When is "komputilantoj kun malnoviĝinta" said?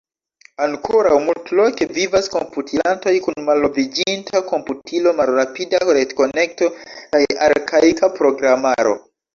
2.37-4.43